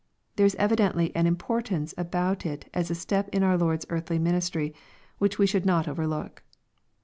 [0.35, 4.73] There is evidently an importance about it as a step in our Lord's earthly ministry,
[5.19, 6.41] which we should not overlook.